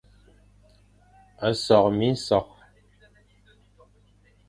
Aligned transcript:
Sokh 1.63 1.91
minsokh, 1.97 2.53